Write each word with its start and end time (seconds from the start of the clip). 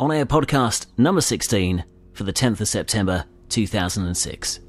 On 0.00 0.12
air 0.12 0.26
podcast 0.26 0.86
number 0.96 1.20
16 1.20 1.82
for 2.12 2.22
the 2.22 2.32
10th 2.32 2.60
of 2.60 2.68
September 2.68 3.24
2006. 3.48 4.60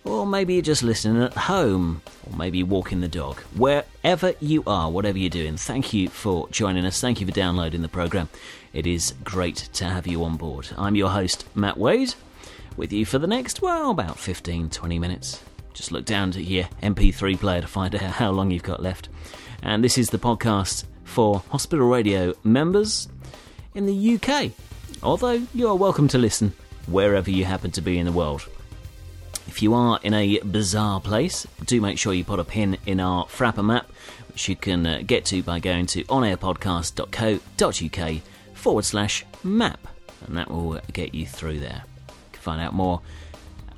or 0.03 0.25
maybe 0.25 0.55
you're 0.55 0.63
just 0.63 0.81
listening 0.81 1.21
at 1.21 1.33
home, 1.33 2.01
or 2.25 2.35
maybe 2.35 2.57
you're 2.57 2.65
walking 2.65 3.01
the 3.01 3.07
dog. 3.07 3.39
Wherever 3.55 4.33
you 4.39 4.63
are, 4.65 4.89
whatever 4.89 5.19
you're 5.19 5.29
doing, 5.29 5.57
thank 5.57 5.93
you 5.93 6.09
for 6.09 6.49
joining 6.49 6.87
us. 6.87 6.99
Thank 6.99 7.21
you 7.21 7.27
for 7.27 7.33
downloading 7.33 7.83
the 7.83 7.87
program. 7.87 8.29
It 8.73 8.87
is 8.87 9.13
great 9.23 9.69
to 9.73 9.85
have 9.85 10.07
you 10.07 10.23
on 10.23 10.37
board. 10.37 10.69
I'm 10.75 10.95
your 10.95 11.09
host, 11.11 11.45
Matt 11.53 11.77
Wade, 11.77 12.15
with 12.75 12.91
you 12.91 13.05
for 13.05 13.19
the 13.19 13.27
next, 13.27 13.61
well, 13.61 13.91
about 13.91 14.17
15, 14.17 14.71
20 14.71 14.97
minutes. 14.97 15.43
Just 15.77 15.91
look 15.91 16.05
down 16.05 16.31
to 16.31 16.41
your 16.41 16.63
MP3 16.81 17.39
player 17.39 17.61
to 17.61 17.67
find 17.67 17.93
out 17.93 18.01
how 18.01 18.31
long 18.31 18.49
you've 18.49 18.63
got 18.63 18.81
left. 18.81 19.09
And 19.61 19.83
this 19.83 19.99
is 19.99 20.09
the 20.09 20.17
podcast 20.17 20.85
for 21.03 21.43
hospital 21.49 21.87
radio 21.87 22.33
members 22.43 23.07
in 23.75 23.85
the 23.85 24.15
UK. 24.15 24.53
Although 25.03 25.45
you 25.53 25.67
are 25.67 25.75
welcome 25.75 26.07
to 26.07 26.17
listen 26.17 26.53
wherever 26.87 27.29
you 27.29 27.45
happen 27.45 27.69
to 27.69 27.81
be 27.81 27.99
in 27.99 28.07
the 28.07 28.11
world. 28.11 28.49
If 29.45 29.61
you 29.61 29.75
are 29.75 29.99
in 30.01 30.15
a 30.15 30.39
bizarre 30.39 30.99
place, 30.99 31.45
do 31.63 31.79
make 31.79 31.99
sure 31.99 32.11
you 32.11 32.23
put 32.23 32.39
a 32.39 32.43
pin 32.43 32.79
in 32.87 32.99
our 32.99 33.27
Frapper 33.27 33.63
map, 33.63 33.87
which 34.29 34.49
you 34.49 34.55
can 34.55 34.87
uh, 34.87 35.03
get 35.05 35.25
to 35.25 35.43
by 35.43 35.59
going 35.59 35.85
to 35.87 36.03
onairpodcast.co.uk 36.05 38.21
forward 38.55 38.85
slash 38.85 39.25
map, 39.43 39.87
and 40.25 40.37
that 40.37 40.49
will 40.49 40.81
get 40.91 41.13
you 41.13 41.27
through 41.27 41.59
there. 41.59 41.83
You 42.07 42.13
can 42.31 42.41
find 42.41 42.61
out 42.61 42.73
more 42.73 43.01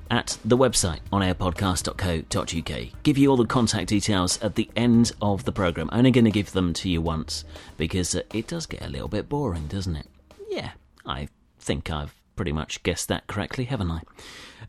at 0.09 0.37
the 0.43 0.57
website 0.57 0.99
onairpodcast.co.uk. 1.11 3.03
Give 3.03 3.17
you 3.17 3.29
all 3.29 3.37
the 3.37 3.45
contact 3.45 3.89
details 3.89 4.41
at 4.41 4.55
the 4.55 4.69
end 4.75 5.11
of 5.21 5.45
the 5.45 5.51
programme. 5.51 5.89
Only 5.91 6.11
going 6.11 6.25
to 6.25 6.31
give 6.31 6.51
them 6.51 6.73
to 6.73 6.89
you 6.89 7.01
once 7.01 7.45
because 7.77 8.15
uh, 8.15 8.21
it 8.33 8.47
does 8.47 8.65
get 8.65 8.81
a 8.81 8.89
little 8.89 9.07
bit 9.07 9.29
boring, 9.29 9.67
doesn't 9.67 9.95
it? 9.95 10.07
Yeah, 10.49 10.71
I 11.05 11.27
think 11.59 11.91
I've 11.91 12.15
pretty 12.35 12.51
much 12.53 12.81
guessed 12.83 13.09
that 13.09 13.27
correctly, 13.27 13.65
haven't 13.65 13.91
I? 13.91 14.01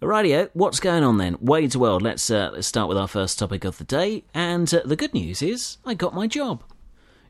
Radio, 0.01 0.49
what's 0.55 0.81
going 0.81 1.05
on 1.05 1.19
then? 1.19 1.37
Wade's 1.41 1.77
World. 1.77 2.03
Let's 2.03 2.29
uh, 2.31 2.51
let's 2.53 2.67
start 2.67 2.89
with 2.89 2.99
our 2.99 3.07
first 3.09 3.39
topic 3.39 3.65
of 3.65 3.79
the 3.79 3.85
day, 3.85 4.25
and 4.35 4.73
uh, 4.73 4.81
the 4.85 4.97
good 4.97 5.15
news 5.15 5.43
is 5.43 5.79
I 5.85 5.95
got 5.95 6.15
my 6.15 6.27
job. 6.27 6.65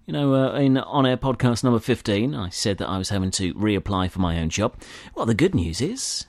You 0.07 0.13
know, 0.13 0.35
uh, 0.35 0.55
in 0.55 0.79
on 0.79 1.05
air 1.05 1.17
podcast 1.17 1.63
number 1.63 1.79
fifteen, 1.79 2.35
I 2.35 2.49
said 2.49 2.79
that 2.79 2.89
I 2.89 2.97
was 2.97 3.11
having 3.11 3.31
to 3.33 3.53
reapply 3.55 4.11
for 4.11 4.21
my 4.21 4.41
own 4.41 4.49
job. 4.49 4.77
Well, 5.15 5.27
the 5.27 5.35
good 5.35 5.55
news 5.55 5.81
is 5.81 6.27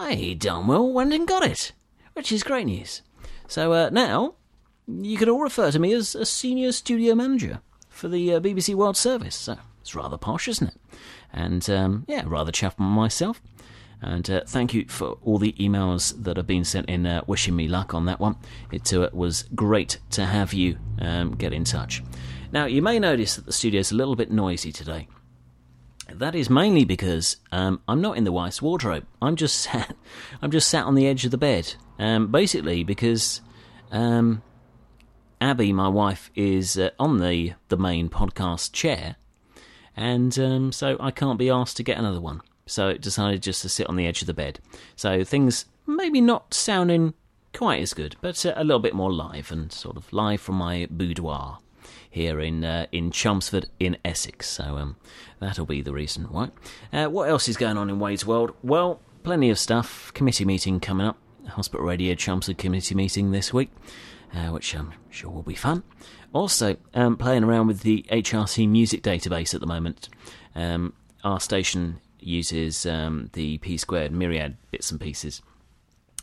I 0.00 0.36
darn 0.38 0.66
well 0.66 0.92
went 0.92 1.12
and 1.12 1.26
got 1.26 1.44
it, 1.44 1.72
which 2.14 2.32
is 2.32 2.42
great 2.42 2.66
news. 2.66 3.02
So 3.46 3.72
uh, 3.72 3.90
now 3.90 4.34
you 4.86 5.16
can 5.16 5.28
all 5.28 5.40
refer 5.40 5.70
to 5.70 5.78
me 5.78 5.92
as 5.92 6.14
a 6.14 6.26
senior 6.26 6.72
studio 6.72 7.14
manager 7.14 7.60
for 7.88 8.08
the 8.08 8.34
uh, 8.34 8.40
BBC 8.40 8.74
World 8.74 8.96
Service. 8.96 9.36
So 9.36 9.56
it's 9.80 9.94
rather 9.94 10.18
posh, 10.18 10.48
isn't 10.48 10.68
it? 10.68 10.76
And 11.32 11.68
um, 11.70 12.04
yeah, 12.08 12.24
rather 12.26 12.52
chuffed 12.52 12.78
myself. 12.78 13.40
And 14.00 14.28
uh, 14.28 14.42
thank 14.46 14.74
you 14.74 14.86
for 14.88 15.18
all 15.22 15.38
the 15.38 15.52
emails 15.52 16.22
that 16.24 16.36
have 16.36 16.46
been 16.46 16.64
sent 16.64 16.90
in 16.90 17.06
uh, 17.06 17.22
wishing 17.26 17.56
me 17.56 17.68
luck 17.68 17.94
on 17.94 18.04
that 18.06 18.20
one. 18.20 18.36
It 18.70 18.92
uh, 18.92 19.08
was 19.12 19.44
great 19.54 19.98
to 20.10 20.26
have 20.26 20.52
you 20.52 20.76
um, 21.00 21.36
get 21.36 21.54
in 21.54 21.64
touch. 21.64 22.02
Now, 22.52 22.66
you 22.66 22.82
may 22.82 22.98
notice 22.98 23.36
that 23.36 23.46
the 23.46 23.52
studio 23.52 23.80
is 23.80 23.92
a 23.92 23.96
little 23.96 24.14
bit 24.14 24.30
noisy 24.30 24.72
today. 24.72 25.08
That 26.12 26.34
is 26.34 26.50
mainly 26.50 26.84
because 26.84 27.38
um, 27.50 27.80
I'm 27.88 28.00
not 28.00 28.16
in 28.16 28.24
the 28.24 28.32
wife's 28.32 28.60
wardrobe. 28.60 29.06
I'm 29.22 29.36
just 29.36 29.56
sat. 29.60 29.96
I'm 30.42 30.50
just 30.50 30.68
sat 30.68 30.84
on 30.84 30.94
the 30.94 31.06
edge 31.06 31.24
of 31.24 31.30
the 31.30 31.38
bed. 31.38 31.74
Um, 31.98 32.30
basically, 32.30 32.84
because 32.84 33.40
um, 33.90 34.42
Abby, 35.40 35.72
my 35.72 35.88
wife, 35.88 36.30
is 36.34 36.78
uh, 36.78 36.90
on 36.98 37.18
the 37.18 37.54
the 37.68 37.76
main 37.76 38.08
podcast 38.08 38.72
chair, 38.72 39.16
and 39.96 40.38
um, 40.38 40.72
so 40.72 40.96
I 41.00 41.10
can't 41.10 41.38
be 41.38 41.50
asked 41.50 41.76
to 41.78 41.82
get 41.82 41.98
another 41.98 42.20
one. 42.20 42.42
So 42.66 42.94
decided 42.94 43.42
just 43.42 43.62
to 43.62 43.68
sit 43.68 43.88
on 43.88 43.96
the 43.96 44.06
edge 44.06 44.22
of 44.22 44.26
the 44.26 44.34
bed. 44.34 44.58
So 44.96 45.22
things 45.24 45.66
maybe 45.86 46.20
not 46.20 46.54
sounding 46.54 47.14
quite 47.52 47.80
as 47.82 47.94
good, 47.94 48.16
but 48.20 48.44
uh, 48.44 48.54
a 48.56 48.64
little 48.64 48.80
bit 48.80 48.94
more 48.94 49.12
live 49.12 49.52
and 49.52 49.70
sort 49.70 49.96
of 49.96 50.12
live 50.12 50.40
from 50.40 50.56
my 50.56 50.88
boudoir 50.90 51.58
here 52.14 52.38
in 52.38 52.64
uh, 52.64 52.86
in 52.92 53.10
Chelmsford 53.10 53.68
in 53.80 53.98
Essex. 54.04 54.48
So 54.48 54.78
um, 54.78 54.96
that'll 55.40 55.66
be 55.66 55.82
the 55.82 55.92
reason 55.92 56.24
why. 56.24 56.50
Uh, 56.92 57.06
what 57.06 57.28
else 57.28 57.48
is 57.48 57.56
going 57.56 57.76
on 57.76 57.90
in 57.90 57.98
Wade's 57.98 58.24
world? 58.24 58.52
Well, 58.62 59.00
plenty 59.24 59.50
of 59.50 59.58
stuff. 59.58 60.12
Committee 60.14 60.44
meeting 60.44 60.78
coming 60.78 61.06
up. 61.06 61.18
Hospital 61.48 61.84
Radio 61.84 62.14
Chelmsford 62.14 62.56
committee 62.56 62.94
meeting 62.94 63.32
this 63.32 63.52
week, 63.52 63.70
uh, 64.32 64.48
which 64.48 64.74
I'm 64.74 64.92
sure 65.10 65.30
will 65.30 65.42
be 65.42 65.56
fun. 65.56 65.82
Also, 66.32 66.76
um, 66.94 67.16
playing 67.16 67.44
around 67.44 67.66
with 67.66 67.80
the 67.80 68.06
HRC 68.10 68.68
music 68.68 69.02
database 69.02 69.52
at 69.52 69.60
the 69.60 69.66
moment. 69.66 70.08
Um, 70.54 70.94
our 71.24 71.40
station 71.40 72.00
uses 72.20 72.86
um, 72.86 73.28
the 73.32 73.58
P 73.58 73.76
squared 73.76 74.12
myriad 74.12 74.56
bits 74.70 74.90
and 74.90 75.00
pieces, 75.00 75.42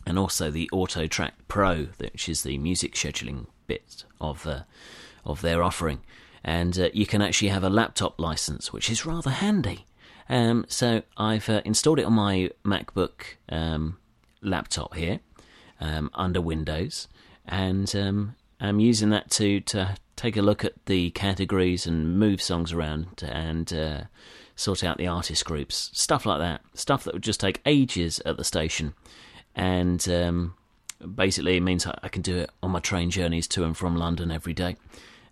and 0.07 0.17
also 0.17 0.49
the 0.49 0.69
Auto 0.71 1.05
Track 1.05 1.33
Pro, 1.49 1.87
which 1.97 2.29
is 2.29 2.43
the 2.43 2.57
music 2.57 2.95
scheduling 2.95 3.47
bit 3.67 4.05
of 4.19 4.47
uh, 4.47 4.61
of 5.25 5.41
their 5.41 5.63
offering. 5.63 6.01
And 6.43 6.77
uh, 6.79 6.89
you 6.93 7.05
can 7.05 7.21
actually 7.21 7.49
have 7.49 7.63
a 7.63 7.69
laptop 7.69 8.19
license, 8.19 8.73
which 8.73 8.89
is 8.89 9.05
rather 9.05 9.29
handy. 9.29 9.85
Um, 10.31 10.65
so 10.69 11.03
I've 11.17 11.49
uh, 11.49 11.61
installed 11.65 11.99
it 11.99 12.05
on 12.05 12.13
my 12.13 12.49
MacBook 12.63 13.23
um, 13.49 13.97
laptop 14.41 14.95
here 14.95 15.19
um, 15.81 16.09
under 16.13 16.39
Windows, 16.39 17.09
and 17.45 17.93
um, 17.95 18.35
I'm 18.59 18.79
using 18.79 19.09
that 19.09 19.29
to 19.31 19.59
to 19.59 19.97
take 20.15 20.37
a 20.37 20.41
look 20.41 20.63
at 20.63 20.85
the 20.85 21.09
categories 21.11 21.85
and 21.85 22.17
move 22.17 22.41
songs 22.41 22.71
around 22.71 23.23
and 23.27 23.73
uh, 23.73 24.01
sort 24.55 24.85
out 24.85 24.97
the 24.97 25.07
artist 25.07 25.43
groups, 25.43 25.89
stuff 25.93 26.25
like 26.25 26.39
that. 26.39 26.61
Stuff 26.75 27.03
that 27.03 27.13
would 27.13 27.23
just 27.23 27.41
take 27.41 27.59
ages 27.65 28.21
at 28.25 28.37
the 28.37 28.45
station, 28.45 28.93
and 29.53 30.07
um, 30.07 30.53
basically 31.13 31.57
it 31.57 31.61
means 31.61 31.85
I 31.85 32.07
can 32.07 32.21
do 32.21 32.37
it 32.37 32.51
on 32.63 32.71
my 32.71 32.79
train 32.79 33.09
journeys 33.09 33.49
to 33.49 33.65
and 33.65 33.75
from 33.75 33.97
London 33.97 34.31
every 34.31 34.53
day 34.53 34.77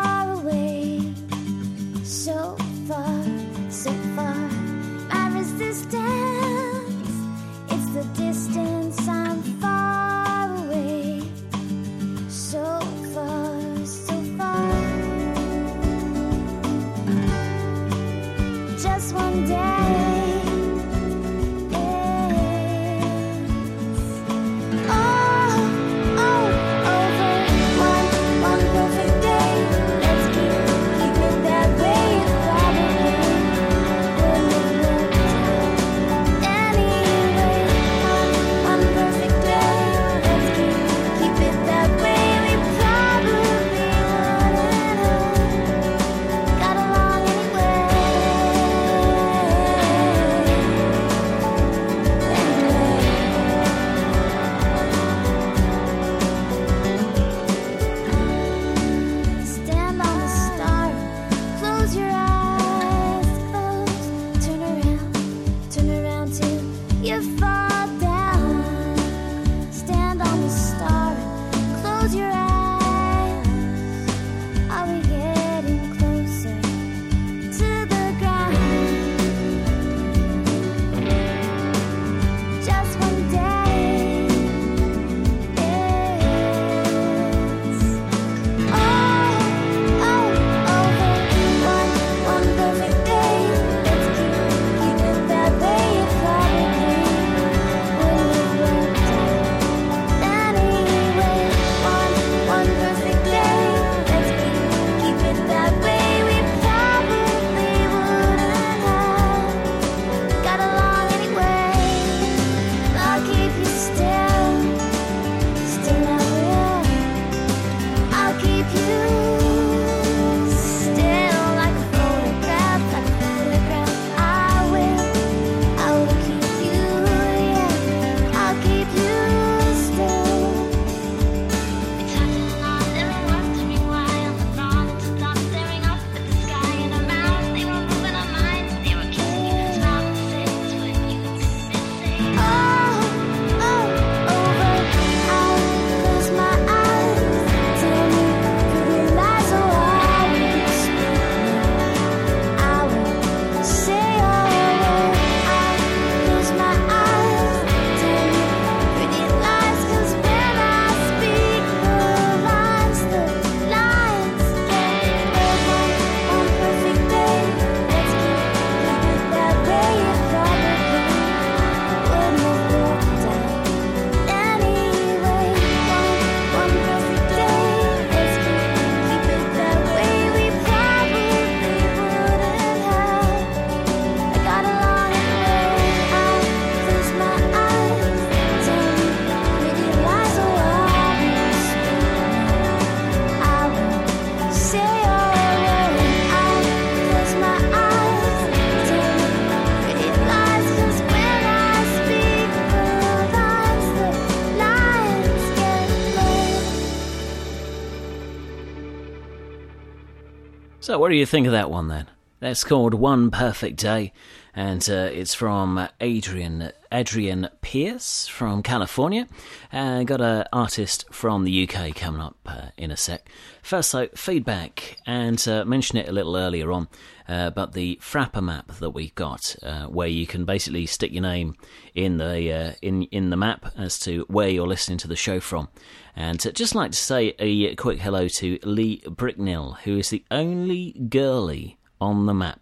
So, 210.91 210.99
what 210.99 211.07
do 211.07 211.15
you 211.15 211.25
think 211.25 211.47
of 211.47 211.53
that 211.53 211.71
one 211.71 211.87
then? 211.87 212.07
That's 212.41 212.65
called 212.65 212.93
One 212.93 213.31
Perfect 213.31 213.77
Day, 213.77 214.11
and 214.53 214.85
uh, 214.89 215.07
it's 215.13 215.33
from 215.33 215.87
Adrian 216.01 216.73
Adrian 216.91 217.49
Pierce 217.61 218.27
from 218.27 218.61
California. 218.63 219.27
Uh, 219.71 220.03
got 220.03 220.21
an 220.21 220.45
artist 220.51 221.05
from 221.11 221.43
the 221.43 221.67
UK 221.67 221.95
coming 221.95 222.21
up 222.21 222.37
uh, 222.45 222.67
in 222.77 222.91
a 222.91 222.97
sec. 222.97 223.29
First, 223.61 223.91
though, 223.91 224.07
feedback, 224.15 224.97
and 225.05 225.45
uh, 225.47 225.65
mentioned 225.65 225.99
it 225.99 226.09
a 226.09 226.11
little 226.11 226.35
earlier 226.35 226.71
on, 226.71 226.87
uh, 227.27 227.49
but 227.51 227.73
the 227.73 227.97
Frapper 228.01 228.43
map 228.43 228.73
that 228.79 228.89
we've 228.89 229.15
got, 229.15 229.55
uh, 229.63 229.85
where 229.85 230.07
you 230.07 230.27
can 230.27 230.45
basically 230.45 230.85
stick 230.85 231.11
your 231.11 231.21
name 231.21 231.55
in 231.95 232.17
the 232.17 232.51
uh, 232.51 232.73
in 232.81 233.03
in 233.03 233.29
the 233.29 233.37
map 233.37 233.71
as 233.77 233.97
to 233.99 234.25
where 234.27 234.49
you're 234.49 234.67
listening 234.67 234.97
to 234.99 235.07
the 235.07 235.15
show 235.15 235.39
from. 235.39 235.69
And 236.15 236.45
uh, 236.45 236.51
just 236.51 236.75
like 236.75 236.91
to 236.91 236.97
say 236.97 237.33
a 237.39 237.75
quick 237.75 237.99
hello 237.99 238.27
to 238.27 238.59
Lee 238.63 239.01
Bricknell, 239.09 239.77
who 239.83 239.97
is 239.97 240.09
the 240.09 240.25
only 240.29 240.91
girly 241.09 241.77
on 241.99 242.25
the 242.25 242.33
map. 242.33 242.59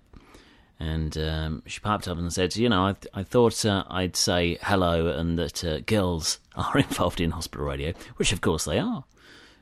And 0.79 1.17
um, 1.17 1.63
she 1.65 1.79
piped 1.81 2.07
up 2.07 2.17
and 2.17 2.31
said, 2.31 2.55
"You 2.55 2.69
know, 2.69 2.83
I, 2.87 2.95
I 3.13 3.23
thought 3.23 3.65
uh, 3.65 3.83
I'd 3.89 4.15
say 4.15 4.57
hello 4.61 5.07
and 5.07 5.37
that 5.37 5.63
uh, 5.63 5.79
girls 5.81 6.39
are 6.55 6.77
involved 6.77 7.19
in 7.19 7.31
hospital 7.31 7.65
radio, 7.65 7.93
which 8.15 8.31
of 8.31 8.41
course 8.41 8.65
they 8.65 8.79
are. 8.79 9.03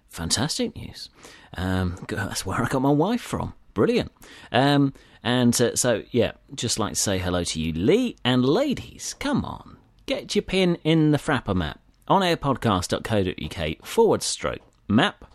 Fantastic 0.10 0.76
news. 0.76 1.10
Um, 1.56 1.98
that's 2.08 2.46
where 2.46 2.64
I 2.64 2.68
got 2.68 2.82
my 2.82 2.92
wife 2.92 3.22
from. 3.22 3.54
Brilliant. 3.74 4.12
Um, 4.52 4.94
and 5.24 5.60
uh, 5.60 5.76
so, 5.76 6.04
yeah, 6.12 6.32
just 6.56 6.80
like 6.80 6.94
to 6.94 7.00
say 7.00 7.18
hello 7.18 7.44
to 7.44 7.60
you, 7.62 7.74
Lee. 7.74 8.16
And 8.24 8.46
ladies, 8.46 9.16
come 9.20 9.44
on, 9.44 9.78
get 10.06 10.36
your 10.36 10.44
pin 10.44 10.78
in 10.84 11.12
the 11.12 11.18
Frapper 11.18 11.56
map 11.56 11.80
on 12.08 12.22
airpodcast.co.uk 12.22 13.86
forward 13.86 14.24
stroke 14.24 14.62
map. 14.88 15.26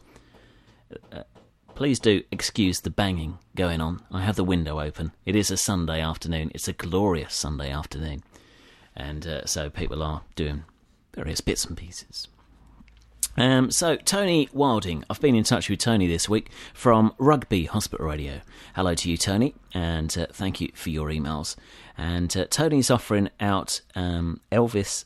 Please 1.74 1.98
do 1.98 2.22
excuse 2.30 2.80
the 2.80 2.90
banging 2.90 3.38
going 3.56 3.80
on. 3.80 4.02
I 4.10 4.22
have 4.22 4.36
the 4.36 4.44
window 4.44 4.80
open. 4.80 5.12
It 5.24 5.34
is 5.34 5.50
a 5.50 5.56
Sunday 5.56 6.00
afternoon. 6.00 6.50
It's 6.54 6.68
a 6.68 6.72
glorious 6.72 7.34
Sunday 7.34 7.70
afternoon. 7.70 8.22
And 8.94 9.26
uh, 9.26 9.46
so 9.46 9.70
people 9.70 10.02
are 10.02 10.22
doing 10.36 10.64
various 11.14 11.40
bits 11.40 11.64
and 11.64 11.76
pieces. 11.76 12.28
Um, 13.36 13.70
so, 13.70 13.96
Tony 13.96 14.48
Wilding. 14.52 15.04
I've 15.08 15.20
been 15.20 15.34
in 15.34 15.44
touch 15.44 15.70
with 15.70 15.78
Tony 15.78 16.06
this 16.06 16.28
week 16.28 16.50
from 16.74 17.14
Rugby 17.18 17.64
Hospital 17.64 18.06
Radio. 18.06 18.42
Hello 18.76 18.94
to 18.94 19.10
you, 19.10 19.16
Tony, 19.16 19.54
and 19.72 20.16
uh, 20.18 20.26
thank 20.30 20.60
you 20.60 20.70
for 20.74 20.90
your 20.90 21.08
emails. 21.08 21.56
And 21.96 22.36
uh, 22.36 22.44
Tony's 22.50 22.90
offering 22.90 23.30
out 23.40 23.80
um, 23.94 24.40
Elvis 24.52 25.04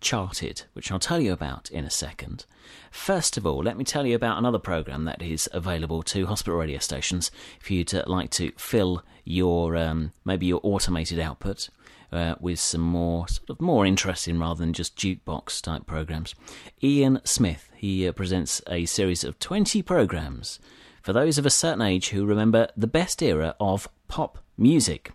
Uncharted, 0.00 0.62
which 0.74 0.92
I'll 0.92 1.00
tell 1.00 1.18
you 1.18 1.32
about 1.32 1.70
in 1.72 1.84
a 1.84 1.90
second. 1.90 2.46
First 2.92 3.36
of 3.36 3.44
all, 3.44 3.64
let 3.64 3.76
me 3.76 3.82
tell 3.82 4.06
you 4.06 4.14
about 4.14 4.38
another 4.38 4.60
program 4.60 5.04
that 5.06 5.20
is 5.20 5.50
available 5.52 6.04
to 6.04 6.26
hospital 6.26 6.56
radio 6.56 6.78
stations 6.78 7.32
if 7.60 7.68
you'd 7.68 7.92
like 8.06 8.30
to 8.30 8.52
fill 8.56 9.02
your 9.24 9.76
um, 9.76 10.12
maybe 10.24 10.46
your 10.46 10.60
automated 10.62 11.18
output 11.18 11.68
uh, 12.12 12.36
with 12.38 12.60
some 12.60 12.80
more 12.80 13.26
sort 13.26 13.50
of 13.50 13.60
more 13.60 13.84
interesting 13.84 14.38
rather 14.38 14.60
than 14.60 14.72
just 14.72 14.96
jukebox 14.96 15.60
type 15.60 15.84
programs. 15.84 16.32
Ian 16.80 17.20
Smith 17.24 17.68
he 17.74 18.06
uh, 18.06 18.12
presents 18.12 18.62
a 18.68 18.86
series 18.86 19.24
of 19.24 19.40
20 19.40 19.82
programs 19.82 20.60
for 21.02 21.12
those 21.12 21.38
of 21.38 21.46
a 21.46 21.50
certain 21.50 21.82
age 21.82 22.10
who 22.10 22.24
remember 22.24 22.68
the 22.76 22.86
best 22.86 23.20
era 23.20 23.56
of 23.58 23.88
pop 24.06 24.38
music. 24.56 25.10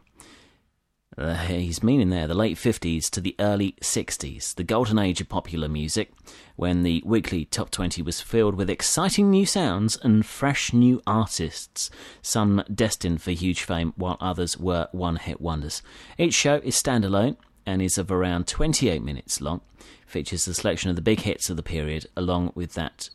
Uh, 1.17 1.35
he's 1.35 1.83
meaning 1.83 2.09
there 2.09 2.27
the 2.27 2.33
late 2.33 2.57
50s 2.57 3.09
to 3.11 3.21
the 3.21 3.35
early 3.39 3.75
60s, 3.81 4.55
the 4.55 4.63
golden 4.63 4.97
age 4.97 5.21
of 5.21 5.29
popular 5.29 5.69
music, 5.69 6.11
when 6.55 6.83
the 6.83 7.03
weekly 7.05 7.45
top 7.45 7.69
20 7.69 8.01
was 8.01 8.21
filled 8.21 8.55
with 8.55 8.69
exciting 8.69 9.29
new 9.29 9.45
sounds 9.45 9.97
and 9.97 10.25
fresh 10.25 10.73
new 10.73 11.01
artists, 11.05 11.91
some 12.21 12.63
destined 12.73 13.21
for 13.21 13.31
huge 13.31 13.61
fame, 13.61 13.93
while 13.95 14.17
others 14.19 14.57
were 14.57 14.87
one 14.91 15.17
hit 15.17 15.39
wonders. 15.39 15.83
Each 16.17 16.33
show 16.33 16.55
is 16.63 16.75
standalone 16.75 17.37
and 17.65 17.81
is 17.81 17.97
of 17.97 18.11
around 18.11 18.47
28 18.47 19.03
minutes 19.03 19.39
long, 19.39 19.61
features 20.07 20.47
a 20.47 20.53
selection 20.53 20.89
of 20.89 20.95
the 20.95 21.01
big 21.01 21.21
hits 21.21 21.49
of 21.49 21.57
the 21.57 21.63
period, 21.63 22.07
along 22.17 22.51
with 22.55 22.73
that 22.73 23.09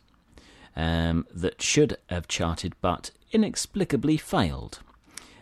um, 0.75 1.27
that 1.33 1.61
should 1.61 1.97
have 2.09 2.29
charted 2.29 2.75
but 2.81 3.11
inexplicably 3.33 4.15
failed. 4.15 4.79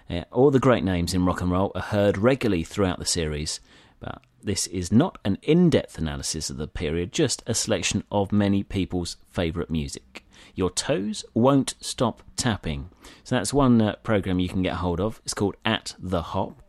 Uh, 0.09 0.23
all 0.31 0.51
the 0.51 0.59
great 0.59 0.83
names 0.83 1.13
in 1.13 1.25
rock 1.25 1.41
and 1.41 1.51
roll 1.51 1.71
are 1.75 1.81
heard 1.81 2.17
regularly 2.17 2.63
throughout 2.63 2.99
the 2.99 3.05
series, 3.05 3.59
but 3.99 4.21
this 4.41 4.67
is 4.67 4.91
not 4.91 5.17
an 5.25 5.37
in 5.41 5.69
depth 5.69 5.97
analysis 5.97 6.49
of 6.49 6.57
the 6.57 6.67
period, 6.67 7.11
just 7.11 7.43
a 7.45 7.53
selection 7.53 8.03
of 8.11 8.31
many 8.31 8.63
people's 8.63 9.17
favourite 9.29 9.69
music. 9.69 10.25
Your 10.55 10.69
toes 10.69 11.25
won't 11.33 11.75
stop 11.81 12.23
tapping. 12.35 12.89
So 13.23 13.35
that's 13.35 13.53
one 13.53 13.81
uh, 13.81 13.95
program 13.97 14.39
you 14.39 14.49
can 14.49 14.63
get 14.63 14.75
hold 14.75 14.99
of. 14.99 15.21
It's 15.25 15.33
called 15.33 15.57
At 15.65 15.95
the 15.99 16.21
Hop. 16.21 16.61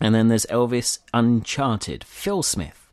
And 0.00 0.14
then 0.14 0.28
there's 0.28 0.46
Elvis 0.46 0.98
Uncharted. 1.12 2.04
Phil 2.04 2.42
Smith, 2.42 2.88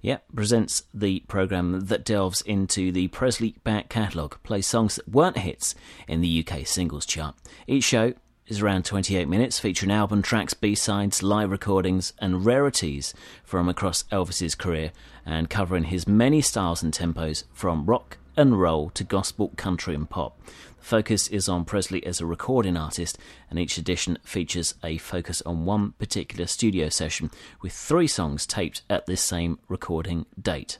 yeah, 0.00 0.18
presents 0.34 0.84
the 0.92 1.20
program 1.28 1.86
that 1.86 2.04
delves 2.04 2.40
into 2.42 2.90
the 2.90 3.08
Presley 3.08 3.56
back 3.62 3.88
catalogue, 3.88 4.42
plays 4.42 4.66
songs 4.66 4.96
that 4.96 5.08
weren't 5.08 5.38
hits 5.38 5.74
in 6.08 6.20
the 6.20 6.44
UK 6.46 6.66
singles 6.66 7.06
chart. 7.06 7.36
Each 7.66 7.84
show 7.84 8.14
is 8.48 8.62
around 8.62 8.84
28 8.84 9.28
minutes, 9.28 9.60
featuring 9.60 9.92
album 9.92 10.22
tracks, 10.22 10.54
B-sides, 10.54 11.22
live 11.22 11.50
recordings, 11.50 12.14
and 12.18 12.44
rarities 12.44 13.12
from 13.44 13.68
across 13.68 14.04
Elvis's 14.04 14.54
career, 14.54 14.90
and 15.24 15.50
covering 15.50 15.84
his 15.84 16.08
many 16.08 16.40
styles 16.40 16.82
and 16.82 16.92
tempos 16.92 17.44
from 17.52 17.84
rock 17.84 18.16
and 18.36 18.58
roll 18.60 18.88
to 18.90 19.04
gospel, 19.04 19.52
country, 19.56 19.94
and 19.94 20.08
pop. 20.08 20.40
The 20.78 20.84
focus 20.84 21.28
is 21.28 21.48
on 21.48 21.66
Presley 21.66 22.04
as 22.06 22.20
a 22.20 22.26
recording 22.26 22.76
artist, 22.76 23.18
and 23.50 23.58
each 23.58 23.76
edition 23.76 24.16
features 24.22 24.74
a 24.82 24.96
focus 24.96 25.42
on 25.44 25.66
one 25.66 25.92
particular 25.92 26.46
studio 26.46 26.88
session, 26.88 27.30
with 27.60 27.72
three 27.72 28.06
songs 28.06 28.46
taped 28.46 28.82
at 28.88 29.06
this 29.06 29.20
same 29.20 29.58
recording 29.68 30.24
date. 30.40 30.78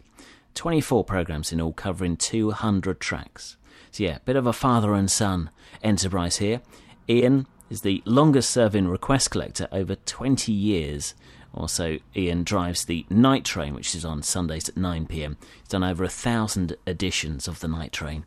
24 0.55 1.05
programs 1.05 1.53
in 1.53 1.61
all, 1.61 1.73
covering 1.73 2.17
200 2.17 2.99
tracks. 2.99 3.57
So, 3.91 4.05
yeah, 4.05 4.19
bit 4.25 4.37
of 4.37 4.47
a 4.47 4.53
father 4.53 4.95
and 4.95 5.11
son 5.11 5.51
enterprise 5.83 6.39
here. 6.39 6.63
Ian 7.09 7.47
is 7.71 7.83
the 7.83 8.03
longest 8.05 8.51
serving 8.51 8.89
request 8.89 9.31
collector 9.31 9.69
over 9.73 9.95
20 9.95 10.53
years. 10.53 11.15
Also, 11.55 11.99
Ian 12.15 12.45
drives 12.45 12.85
the 12.85 13.07
Night 13.11 13.45
Train, 13.45 13.75
which 13.75 13.95
is 13.95 14.05
on 14.05 14.23
Sundays 14.23 14.69
at 14.69 14.77
9 14.77 15.07
pm. 15.07 15.37
He's 15.61 15.69
done 15.69 15.85
over 15.85 16.05
a 16.05 16.09
thousand 16.09 16.77
editions 16.87 17.49
of 17.49 17.61
the 17.61 17.69
Night 17.69 17.93
Train. 17.93 18.27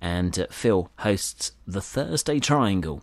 And 0.00 0.38
uh, 0.38 0.46
Phil 0.50 0.90
hosts 1.00 1.52
the 1.66 1.80
Thursday 1.80 2.38
Triangle 2.38 3.02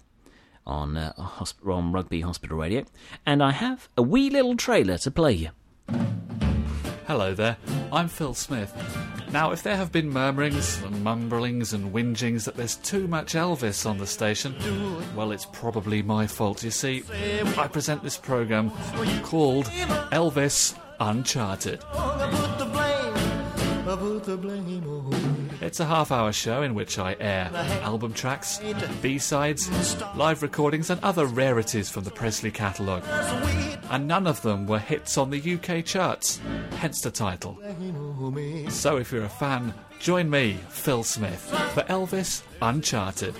on, 0.66 0.98
uh, 0.98 1.14
hosp- 1.14 1.68
on 1.68 1.92
Rugby 1.92 2.22
Hospital 2.22 2.58
Radio. 2.58 2.86
And 3.26 3.44
I 3.44 3.52
have 3.52 3.90
a 3.98 4.02
wee 4.02 4.30
little 4.30 4.56
trailer 4.56 4.98
to 5.00 5.12
play 5.12 5.34
you. 5.34 6.27
Hello 7.08 7.34
there, 7.34 7.56
I'm 7.90 8.10
Phil 8.10 8.34
Smith. 8.34 8.74
Now, 9.32 9.52
if 9.52 9.64
there 9.64 9.78
have 9.78 9.94
been 9.94 10.10
murmurings 10.10 10.84
and 10.84 11.06
mumblings 11.06 11.72
and 11.72 11.94
whingings 11.94 12.44
that 12.44 12.56
there's 12.56 12.76
too 12.76 13.08
much 13.08 13.34
Elvis 13.34 13.90
on 13.90 13.98
the 13.98 14.06
station, 14.06 14.54
well, 15.16 15.32
it's 15.32 15.46
probably 15.46 16.02
my 16.02 16.28
fault. 16.28 16.64
You 16.64 16.72
see, 16.72 17.06
I 17.58 17.70
present 17.70 18.04
this 18.04 18.18
programme 18.18 18.72
called 19.24 19.68
Elvis 20.12 20.78
Uncharted. 21.00 21.82
It's 25.68 25.82
a 25.82 25.86
half 25.86 26.14
hour 26.14 26.32
show 26.32 26.62
in 26.62 26.76
which 26.76 26.98
I 26.98 27.18
air 27.20 27.52
album 27.84 28.14
tracks, 28.14 28.62
B 29.02 29.18
sides, 29.18 29.70
live 30.16 30.42
recordings, 30.42 30.90
and 30.90 31.04
other 31.04 31.26
rarities 31.26 31.90
from 31.90 32.06
the 32.06 32.10
Presley 32.10 32.52
catalogue. 32.52 33.04
And 33.90 34.08
none 34.08 34.28
of 34.28 34.42
them 34.44 34.66
were 34.66 34.80
hits 34.80 35.18
on 35.18 35.30
the 35.30 35.56
UK 35.56 35.84
charts, 35.84 36.40
hence 36.78 37.02
the 37.02 37.12
title. 37.12 37.60
So 38.70 38.96
if 38.96 39.12
you're 39.12 39.26
a 39.26 39.30
fan, 39.30 39.74
join 40.00 40.30
me, 40.30 40.58
Phil 40.70 41.04
Smith, 41.04 41.42
for 41.74 41.82
Elvis 41.84 42.44
Uncharted. 42.62 43.36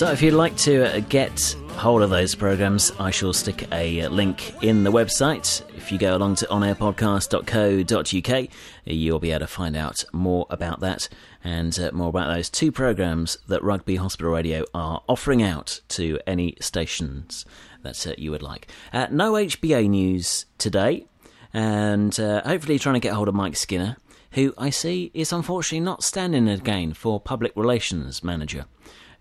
So, 0.00 0.08
if 0.10 0.22
you'd 0.22 0.32
like 0.32 0.56
to 0.56 0.96
uh, 0.96 1.00
get 1.10 1.54
hold 1.72 2.00
of 2.00 2.08
those 2.08 2.34
programs, 2.34 2.90
I 2.98 3.10
shall 3.10 3.34
stick 3.34 3.70
a 3.70 4.00
uh, 4.00 4.08
link 4.08 4.54
in 4.64 4.82
the 4.82 4.90
website. 4.90 5.60
If 5.76 5.92
you 5.92 5.98
go 5.98 6.16
along 6.16 6.36
to 6.36 6.46
onairpodcast.co.uk, 6.46 8.48
you'll 8.86 9.18
be 9.18 9.30
able 9.30 9.40
to 9.40 9.46
find 9.46 9.76
out 9.76 10.02
more 10.10 10.46
about 10.48 10.80
that 10.80 11.10
and 11.44 11.78
uh, 11.78 11.90
more 11.92 12.08
about 12.08 12.34
those 12.34 12.48
two 12.48 12.72
programs 12.72 13.36
that 13.48 13.62
Rugby 13.62 13.96
Hospital 13.96 14.32
Radio 14.32 14.64
are 14.72 15.02
offering 15.06 15.42
out 15.42 15.82
to 15.88 16.18
any 16.26 16.56
stations 16.62 17.44
that 17.82 18.18
you 18.18 18.30
would 18.30 18.42
like. 18.42 18.68
Uh, 18.94 19.08
no 19.10 19.34
HBA 19.34 19.90
news 19.90 20.46
today, 20.56 21.04
and 21.52 22.16
hopefully 22.16 22.78
trying 22.78 22.94
to 22.94 23.00
get 23.00 23.12
hold 23.12 23.28
of 23.28 23.34
Mike 23.34 23.56
Skinner, 23.56 23.98
who 24.30 24.54
I 24.56 24.70
see 24.70 25.10
is 25.12 25.30
unfortunately 25.30 25.84
not 25.84 26.02
standing 26.02 26.48
again 26.48 26.94
for 26.94 27.20
Public 27.20 27.52
Relations 27.54 28.24
Manager 28.24 28.64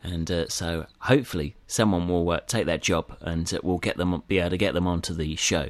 and 0.03 0.29
uh, 0.31 0.47
so 0.47 0.85
hopefully 0.99 1.55
someone 1.67 2.07
will 2.07 2.29
uh, 2.29 2.39
take 2.41 2.65
that 2.65 2.81
job 2.81 3.17
and 3.21 3.53
uh, 3.53 3.59
we'll 3.63 3.77
get 3.77 3.97
them 3.97 4.23
be 4.27 4.39
able 4.39 4.51
to 4.51 4.57
get 4.57 4.73
them 4.73 4.87
onto 4.87 5.13
the 5.13 5.35
show. 5.35 5.69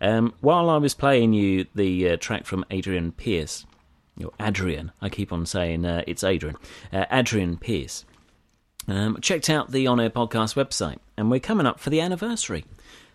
Um, 0.00 0.34
while 0.40 0.70
I 0.70 0.78
was 0.78 0.94
playing 0.94 1.34
you 1.34 1.66
the 1.74 2.10
uh, 2.10 2.16
track 2.16 2.46
from 2.46 2.64
Adrian 2.70 3.12
Pierce, 3.12 3.66
or 4.22 4.32
Adrian, 4.40 4.92
I 5.00 5.08
keep 5.08 5.32
on 5.32 5.46
saying 5.46 5.84
uh, 5.84 6.02
it's 6.06 6.24
Adrian, 6.24 6.56
uh, 6.92 7.06
Adrian 7.10 7.58
Pierce. 7.58 8.04
Um, 8.88 9.18
checked 9.20 9.50
out 9.50 9.70
the 9.70 9.86
On 9.86 10.00
Air 10.00 10.10
Podcast 10.10 10.54
website, 10.54 10.98
and 11.16 11.30
we're 11.30 11.38
coming 11.38 11.66
up 11.66 11.78
for 11.78 11.90
the 11.90 12.00
anniversary. 12.00 12.64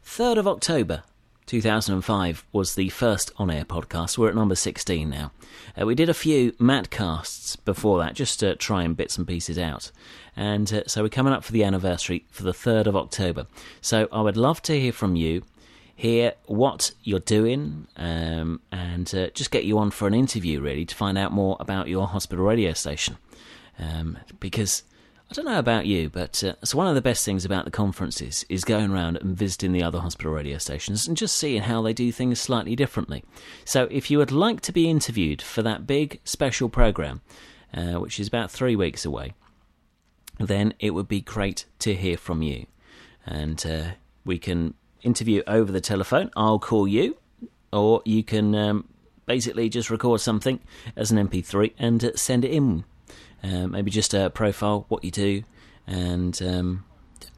3rd 0.05 0.37
of 0.37 0.47
October 0.47 1.03
2005 1.45 2.45
was 2.51 2.75
the 2.75 2.89
first 2.89 3.31
on 3.37 3.51
air 3.51 3.65
podcast. 3.65 4.17
We're 4.17 4.29
at 4.29 4.35
number 4.35 4.55
16 4.55 5.09
now. 5.09 5.31
Uh, 5.79 5.85
we 5.85 5.93
did 5.93 6.09
a 6.09 6.13
few 6.13 6.55
Matt 6.59 6.89
casts 6.89 7.55
before 7.55 7.99
that, 7.99 8.15
just 8.15 8.39
to 8.39 8.55
try 8.55 8.83
and 8.83 8.97
bits 8.97 9.17
and 9.17 9.27
pieces 9.27 9.59
out. 9.59 9.91
And 10.35 10.71
uh, 10.73 10.83
so 10.87 11.03
we're 11.03 11.09
coming 11.09 11.33
up 11.33 11.43
for 11.43 11.51
the 11.51 11.63
anniversary 11.63 12.25
for 12.31 12.43
the 12.43 12.51
3rd 12.51 12.87
of 12.87 12.95
October. 12.95 13.45
So 13.81 14.07
I 14.11 14.21
would 14.21 14.37
love 14.37 14.61
to 14.63 14.79
hear 14.79 14.91
from 14.91 15.15
you, 15.15 15.43
hear 15.95 16.33
what 16.45 16.91
you're 17.03 17.19
doing, 17.19 17.87
um, 17.95 18.61
and 18.71 19.13
uh, 19.13 19.27
just 19.29 19.51
get 19.51 19.65
you 19.65 19.77
on 19.77 19.91
for 19.91 20.07
an 20.07 20.13
interview, 20.15 20.61
really, 20.61 20.85
to 20.85 20.95
find 20.95 21.17
out 21.17 21.31
more 21.31 21.57
about 21.59 21.87
your 21.87 22.07
hospital 22.07 22.43
radio 22.43 22.73
station. 22.73 23.17
Um, 23.77 24.17
because 24.39 24.83
I 25.29 25.33
don't 25.33 25.45
know 25.45 25.57
about 25.57 25.87
you, 25.87 26.09
but 26.09 26.43
uh, 26.43 26.53
it's 26.61 26.75
one 26.75 26.87
of 26.87 26.93
the 26.93 27.01
best 27.01 27.25
things 27.25 27.45
about 27.45 27.65
the 27.65 27.71
conferences 27.71 28.45
is 28.47 28.63
going 28.63 28.91
around 28.91 29.17
and 29.17 29.35
visiting 29.35 29.71
the 29.71 29.81
other 29.81 29.99
hospital 29.99 30.31
radio 30.31 30.59
stations 30.59 31.07
and 31.07 31.17
just 31.17 31.35
seeing 31.35 31.63
how 31.63 31.81
they 31.81 31.93
do 31.93 32.11
things 32.11 32.39
slightly 32.39 32.75
differently. 32.75 33.23
So, 33.63 33.87
if 33.89 34.11
you 34.11 34.19
would 34.19 34.31
like 34.31 34.61
to 34.61 34.71
be 34.71 34.87
interviewed 34.87 35.41
for 35.41 35.63
that 35.63 35.87
big 35.87 36.19
special 36.25 36.69
program, 36.69 37.21
uh, 37.73 37.93
which 37.93 38.19
is 38.19 38.27
about 38.27 38.51
three 38.51 38.75
weeks 38.75 39.03
away, 39.03 39.33
then 40.39 40.75
it 40.79 40.91
would 40.91 41.07
be 41.07 41.21
great 41.21 41.65
to 41.79 41.95
hear 41.95 42.17
from 42.17 42.43
you, 42.43 42.67
and 43.25 43.65
uh, 43.65 43.91
we 44.25 44.37
can 44.37 44.75
interview 45.01 45.41
over 45.47 45.71
the 45.71 45.81
telephone. 45.81 46.29
I'll 46.35 46.59
call 46.59 46.87
you, 46.87 47.17
or 47.73 48.03
you 48.05 48.23
can 48.23 48.53
um, 48.53 48.87
basically 49.25 49.69
just 49.69 49.89
record 49.89 50.21
something 50.21 50.59
as 50.95 51.09
an 51.09 51.27
MP3 51.27 51.73
and 51.79 52.05
uh, 52.05 52.15
send 52.15 52.45
it 52.45 52.51
in 52.51 52.85
uh, 53.45 53.67
maybe 53.67 53.91
just 53.91 54.13
a 54.13 54.29
profile, 54.29 54.85
what 54.89 55.03
you 55.03 55.11
do, 55.11 55.43
and 55.85 56.41
um, 56.41 56.83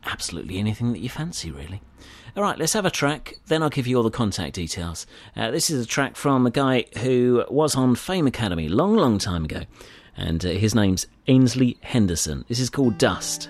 absolutely 0.05 0.57
anything 0.57 0.93
that 0.93 0.99
you 0.99 1.09
fancy, 1.09 1.51
really. 1.51 1.81
All 2.35 2.43
right, 2.43 2.57
let's 2.57 2.73
have 2.73 2.85
a 2.85 2.91
track, 2.91 3.39
then 3.47 3.63
I'll 3.63 3.69
give 3.69 3.87
you 3.87 3.97
all 3.97 4.03
the 4.03 4.11
contact 4.11 4.53
details. 4.53 5.07
Uh, 5.35 5.51
this 5.51 5.69
is 5.69 5.83
a 5.83 5.87
track 5.87 6.15
from 6.15 6.45
a 6.45 6.51
guy 6.51 6.85
who 6.99 7.43
was 7.49 7.75
on 7.75 7.95
Fame 7.95 8.27
Academy 8.27 8.69
long, 8.69 8.95
long 8.95 9.17
time 9.17 9.43
ago, 9.43 9.63
and 10.15 10.45
uh, 10.45 10.49
his 10.49 10.75
name's 10.75 11.07
Ainslie 11.27 11.77
Henderson. 11.81 12.45
This 12.47 12.59
is 12.59 12.69
called 12.69 12.97
Dust. 12.97 13.49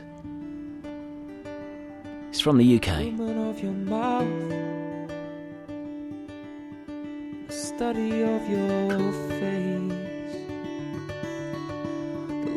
He's 2.32 2.42
from 2.42 2.58
the 2.58 2.76
UK. 2.78 3.14
study 7.78 8.24
of 8.24 8.50
your 8.50 9.12
face. 9.40 9.97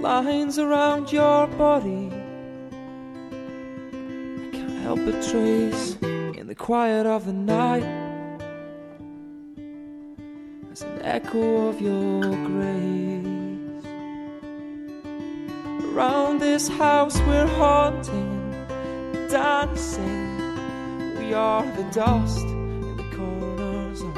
Lines 0.00 0.58
around 0.58 1.12
your 1.12 1.46
body. 1.46 2.10
I 4.42 4.50
can't 4.50 4.82
help 4.82 4.98
but 5.04 5.22
trace 5.22 5.98
in 6.00 6.46
the 6.46 6.54
quiet 6.54 7.04
of 7.06 7.26
the 7.26 7.34
night 7.34 7.84
as 10.72 10.80
an 10.82 11.02
echo 11.02 11.68
of 11.68 11.82
your 11.82 12.22
grace. 12.22 13.26
Around 15.92 16.40
this 16.40 16.66
house 16.68 17.20
we're 17.20 17.46
haunting, 17.46 18.52
dancing. 19.28 20.38
We 21.18 21.34
are 21.34 21.66
the 21.76 21.84
dust 21.92 22.46
in 22.46 22.96
the 22.96 23.16
corners 23.16 24.00
of 24.00 24.16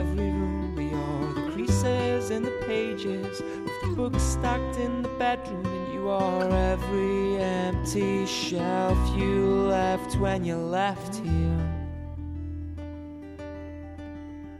every 0.00 0.30
room. 0.30 0.74
We 0.74 0.92
are 0.92 1.34
the 1.34 1.52
creases 1.52 2.30
in 2.30 2.42
the 2.42 2.64
pages 2.66 3.40
books 3.94 4.22
stacked 4.22 4.76
in 4.76 5.02
the 5.02 5.08
bedroom. 5.18 5.66
And 5.66 5.94
you 5.94 6.08
are 6.08 6.48
every 6.50 7.36
empty 7.36 8.26
shelf 8.26 8.98
you 9.16 9.66
left 9.68 10.16
when 10.16 10.44
you 10.44 10.56
left 10.56 11.16
here. 11.16 11.70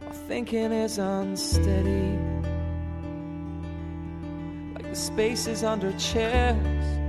Our 0.05 0.13
thinking 0.27 0.71
is 0.71 0.97
unsteady, 0.97 2.17
like 4.75 4.89
the 4.89 4.95
spaces 4.95 5.63
under 5.63 5.91
chairs. 5.97 6.99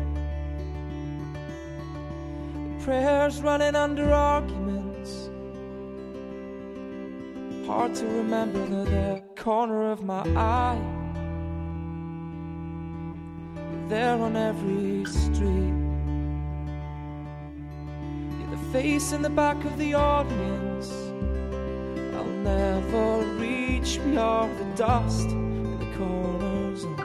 Prayers 2.85 3.41
running 3.41 3.75
under 3.75 4.13
arguments. 4.13 5.31
Hard 7.67 7.95
to 7.95 8.05
remember 8.05 8.65
the, 8.67 8.91
the 8.91 9.23
corner 9.37 9.91
of 9.91 10.03
my 10.03 10.23
eye. 10.37 11.04
There 13.89 14.17
on 14.17 14.35
every 14.35 15.05
street. 15.05 15.75
You're 18.39 18.51
the 18.51 18.73
face 18.73 19.13
in 19.13 19.21
the 19.21 19.29
back 19.29 19.63
of 19.65 19.77
the 19.77 19.93
audience. 19.93 20.91
I'll 22.17 22.25
never 22.25 23.23
reach. 23.39 23.99
We 23.99 24.17
are 24.17 24.49
the 24.49 24.65
dust 24.75 25.29
in 25.29 25.79
the 25.79 25.87
corners 25.99 26.85
of 26.85 26.99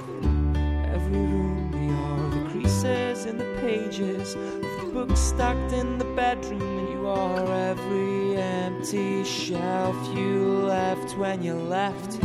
every 0.96 1.20
room. 1.20 1.70
We 1.74 1.94
are 1.94 2.30
the 2.30 2.50
creases 2.50 3.26
in 3.26 3.38
the 3.38 3.58
pages 3.60 4.36
of 4.36 4.62
the 4.62 4.90
books 4.94 5.20
stacked 5.20 5.74
in 5.74 5.98
the 5.98 6.06
bedroom. 6.16 6.62
And 6.62 6.90
you 6.90 7.08
are 7.08 7.72
every 7.72 8.38
empty 8.38 9.26
shelf 9.26 9.98
you 10.16 10.60
left 10.66 11.18
when 11.18 11.44
you 11.44 11.56
left 11.56 12.24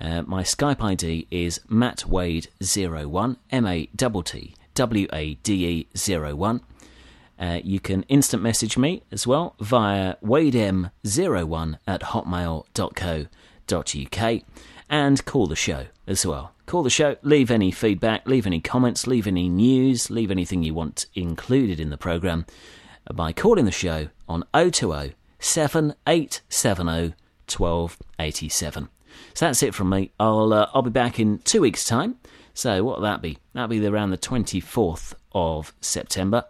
Uh, 0.00 0.22
my 0.22 0.42
Skype 0.42 0.82
ID 0.82 1.26
is 1.30 1.60
mattwade01, 1.70 3.36
M 3.50 3.66
A 3.66 3.86
T 3.86 4.08
T 4.24 4.54
W 4.74 5.06
A 5.12 5.34
D 5.34 5.66
E 5.66 5.86
01. 5.94 6.60
Uh, 7.38 7.60
you 7.64 7.80
can 7.80 8.04
instant 8.04 8.42
message 8.42 8.78
me 8.78 9.02
as 9.10 9.26
well 9.26 9.56
via 9.58 10.14
wadem01 10.22 11.78
at 11.86 12.00
hotmail.co.uk 12.02 14.42
and 14.88 15.24
call 15.24 15.46
the 15.46 15.56
show 15.56 15.86
as 16.06 16.24
well. 16.24 16.53
Call 16.66 16.82
the 16.82 16.90
show, 16.90 17.16
leave 17.22 17.50
any 17.50 17.70
feedback, 17.70 18.26
leave 18.26 18.46
any 18.46 18.60
comments, 18.60 19.06
leave 19.06 19.26
any 19.26 19.48
news, 19.48 20.10
leave 20.10 20.30
anything 20.30 20.62
you 20.62 20.72
want 20.72 21.06
included 21.14 21.78
in 21.78 21.90
the 21.90 21.98
programme 21.98 22.46
by 23.12 23.32
calling 23.32 23.66
the 23.66 23.70
show 23.70 24.08
on 24.28 24.44
020 24.52 25.14
7870 25.38 27.14
1287. 27.46 28.88
So 29.34 29.46
that's 29.46 29.62
it 29.62 29.74
from 29.74 29.90
me. 29.90 30.10
I'll 30.18 30.52
uh, 30.52 30.70
I'll 30.72 30.82
be 30.82 30.90
back 30.90 31.20
in 31.20 31.38
two 31.40 31.60
weeks' 31.60 31.84
time. 31.84 32.16
So 32.54 32.82
what'll 32.82 33.02
that 33.02 33.20
be? 33.20 33.38
That'll 33.52 33.68
be 33.68 33.86
around 33.86 34.10
the 34.10 34.18
24th 34.18 35.14
of 35.32 35.74
September 35.80 36.44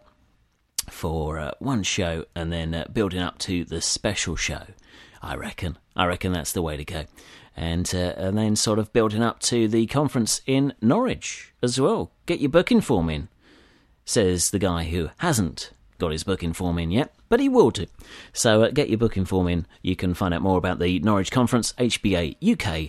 for 0.90 1.38
uh, 1.38 1.53
one 1.59 1.83
show 1.83 2.27
and 2.35 2.53
then 2.53 2.74
uh, 2.74 2.85
building 2.92 3.20
up 3.20 3.38
to 3.38 3.64
the 3.64 3.81
special 3.81 4.37
show. 4.37 4.66
I 5.22 5.35
reckon. 5.37 5.79
I 5.96 6.07
reckon 6.07 6.33
that's 6.33 6.53
the 6.53 6.62
way 6.62 6.77
to 6.77 6.85
go. 6.85 7.05
And 7.56 7.90
uh, 7.94 8.14
and 8.16 8.36
then 8.36 8.56
sort 8.56 8.80
of 8.80 8.92
building 8.92 9.22
up 9.22 9.38
to 9.40 9.68
the 9.68 9.86
conference 9.86 10.40
in 10.44 10.74
Norwich 10.80 11.52
as 11.62 11.80
well. 11.80 12.10
Get 12.26 12.40
your 12.40 12.50
booking 12.50 12.80
form 12.80 13.08
in, 13.08 13.28
says 14.04 14.50
the 14.50 14.58
guy 14.58 14.84
who 14.84 15.10
hasn't 15.18 15.70
got 15.98 16.12
his 16.12 16.24
booking 16.24 16.52
form 16.52 16.78
in 16.78 16.90
yet, 16.90 17.14
but 17.28 17.40
he 17.40 17.48
will 17.48 17.70
do. 17.70 17.86
So 18.32 18.62
uh, 18.62 18.70
get 18.70 18.88
your 18.88 18.98
booking 18.98 19.24
form 19.24 19.48
in. 19.48 19.66
You 19.82 19.96
can 19.96 20.14
find 20.14 20.34
out 20.34 20.42
more 20.42 20.58
about 20.58 20.78
the 20.78 20.98
Norwich 21.00 21.30
Conference, 21.30 21.72
hbauk.com, 21.78 22.84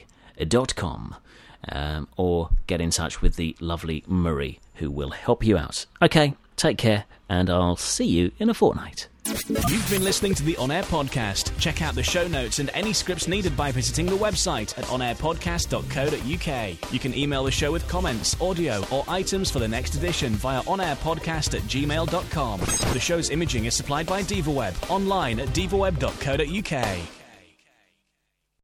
um, 1.69 2.08
or 2.17 2.49
get 2.67 2.82
in 2.82 2.89
touch 2.89 3.21
with 3.21 3.36
the 3.36 3.56
lovely 3.60 4.04
Murray, 4.08 4.60
who 4.75 4.89
will 4.91 5.12
help 5.12 5.45
you 5.45 5.58
out. 5.58 5.86
Okay, 6.01 6.36
take 6.56 6.78
care, 6.78 7.06
and 7.30 7.50
I'll 7.50 7.76
see 7.76 8.06
you 8.06 8.32
in 8.39 8.50
a 8.50 8.54
fortnight. 8.54 9.10
You've 9.48 9.89
been 9.89 10.04
listening 10.04 10.36
to 10.36 10.44
the 10.44 10.56
On 10.58 10.70
Air 10.70 10.84
Podcast. 10.84 11.58
Check 11.60 11.82
out 11.82 11.96
the 11.96 12.04
show 12.04 12.28
notes 12.28 12.60
and 12.60 12.70
any 12.76 12.94
scripts 12.94 13.28
needed 13.28 13.58
by 13.58 13.72
visiting 13.72 14.06
the 14.06 14.15
website 14.15 14.78
at 14.78 14.86
onairpodcast.co.uk. 14.86 16.94
You 16.94 17.00
can 17.00 17.18
email 17.18 17.44
the 17.44 17.52
show 17.52 17.72
with 17.72 17.88
comments, 17.88 18.39
audio, 18.39 18.84
or 18.91 19.04
items 19.08 19.50
for 19.50 19.58
the 19.58 19.68
next 19.68 19.96
edition 19.96 20.34
via 20.34 20.62
onairpodcast 20.63 21.56
at 21.56 21.62
gmail.com. 21.63 22.60
The 22.60 23.00
show's 23.00 23.32
imaging 23.32 23.65
is 23.65 23.74
supplied 23.74 24.06
by 24.06 24.22
DivaWeb, 24.22 24.91
online 24.91 25.39
at 25.39 25.48
divaweb.co.uk. 25.50 27.25